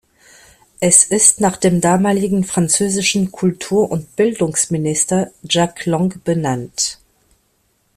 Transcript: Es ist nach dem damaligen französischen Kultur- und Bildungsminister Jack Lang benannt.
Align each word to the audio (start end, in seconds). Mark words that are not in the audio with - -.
Es 0.79 1.03
ist 1.03 1.41
nach 1.41 1.57
dem 1.57 1.79
damaligen 1.79 2.43
französischen 2.43 3.31
Kultur- 3.31 3.91
und 3.91 4.15
Bildungsminister 4.15 5.29
Jack 5.43 5.85
Lang 5.85 6.19
benannt. 6.23 6.97